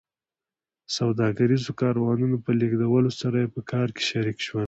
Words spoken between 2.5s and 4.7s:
لېږدولو سره یې په کار کې شریک شول